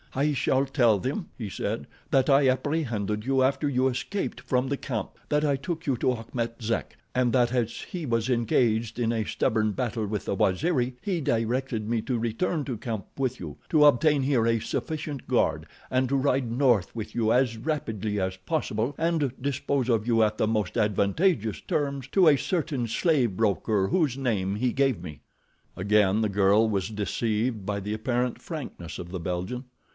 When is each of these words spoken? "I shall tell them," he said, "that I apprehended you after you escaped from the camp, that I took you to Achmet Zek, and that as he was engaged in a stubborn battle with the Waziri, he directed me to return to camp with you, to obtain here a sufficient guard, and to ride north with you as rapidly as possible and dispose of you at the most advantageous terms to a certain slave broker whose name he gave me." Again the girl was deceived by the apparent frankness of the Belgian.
"I 0.13 0.33
shall 0.33 0.65
tell 0.65 0.97
them," 0.99 1.29
he 1.37 1.47
said, 1.47 1.85
"that 2.09 2.27
I 2.29 2.49
apprehended 2.49 3.23
you 3.23 3.43
after 3.43 3.69
you 3.69 3.87
escaped 3.87 4.41
from 4.41 4.67
the 4.67 4.75
camp, 4.75 5.11
that 5.29 5.45
I 5.45 5.55
took 5.55 5.85
you 5.85 5.95
to 5.97 6.11
Achmet 6.13 6.61
Zek, 6.61 6.97
and 7.15 7.31
that 7.31 7.53
as 7.53 7.71
he 7.81 8.05
was 8.07 8.27
engaged 8.27 8.99
in 8.99 9.13
a 9.13 9.23
stubborn 9.23 9.71
battle 9.71 10.05
with 10.07 10.25
the 10.25 10.35
Waziri, 10.35 10.95
he 11.01 11.21
directed 11.21 11.87
me 11.87 12.01
to 12.01 12.17
return 12.17 12.65
to 12.65 12.75
camp 12.77 13.05
with 13.17 13.39
you, 13.39 13.57
to 13.69 13.85
obtain 13.85 14.23
here 14.23 14.45
a 14.47 14.59
sufficient 14.59 15.27
guard, 15.29 15.65
and 15.91 16.09
to 16.09 16.17
ride 16.17 16.51
north 16.51 16.93
with 16.95 17.15
you 17.15 17.31
as 17.31 17.55
rapidly 17.57 18.19
as 18.19 18.35
possible 18.37 18.95
and 18.97 19.31
dispose 19.39 19.87
of 19.87 20.07
you 20.07 20.23
at 20.23 20.37
the 20.37 20.47
most 20.47 20.77
advantageous 20.77 21.61
terms 21.61 22.07
to 22.07 22.27
a 22.27 22.35
certain 22.37 22.85
slave 22.87 23.37
broker 23.37 23.87
whose 23.89 24.17
name 24.17 24.55
he 24.55 24.73
gave 24.73 25.01
me." 25.01 25.21
Again 25.77 26.21
the 26.21 26.27
girl 26.27 26.67
was 26.67 26.89
deceived 26.89 27.65
by 27.65 27.79
the 27.79 27.93
apparent 27.93 28.41
frankness 28.41 28.97
of 28.99 29.11
the 29.11 29.19
Belgian. 29.19 29.63